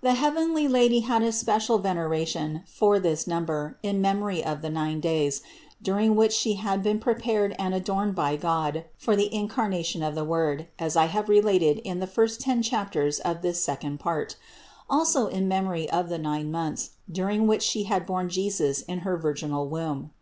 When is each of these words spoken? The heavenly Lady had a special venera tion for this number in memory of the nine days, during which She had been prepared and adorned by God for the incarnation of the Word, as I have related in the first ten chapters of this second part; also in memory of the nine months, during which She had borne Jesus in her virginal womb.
The 0.00 0.14
heavenly 0.14 0.68
Lady 0.68 1.00
had 1.00 1.24
a 1.24 1.32
special 1.32 1.80
venera 1.80 2.24
tion 2.24 2.62
for 2.68 3.00
this 3.00 3.26
number 3.26 3.78
in 3.82 4.00
memory 4.00 4.44
of 4.44 4.62
the 4.62 4.70
nine 4.70 5.00
days, 5.00 5.42
during 5.82 6.14
which 6.14 6.32
She 6.32 6.54
had 6.54 6.84
been 6.84 7.00
prepared 7.00 7.52
and 7.58 7.74
adorned 7.74 8.14
by 8.14 8.36
God 8.36 8.84
for 8.96 9.16
the 9.16 9.34
incarnation 9.34 10.04
of 10.04 10.14
the 10.14 10.22
Word, 10.24 10.68
as 10.78 10.96
I 10.96 11.06
have 11.06 11.28
related 11.28 11.78
in 11.78 11.98
the 11.98 12.06
first 12.06 12.40
ten 12.40 12.62
chapters 12.62 13.18
of 13.18 13.42
this 13.42 13.60
second 13.60 13.98
part; 13.98 14.36
also 14.88 15.26
in 15.26 15.48
memory 15.48 15.90
of 15.90 16.10
the 16.10 16.18
nine 16.18 16.52
months, 16.52 16.90
during 17.10 17.48
which 17.48 17.64
She 17.64 17.82
had 17.90 18.06
borne 18.06 18.28
Jesus 18.28 18.82
in 18.82 19.00
her 19.00 19.16
virginal 19.16 19.66
womb. 19.66 20.12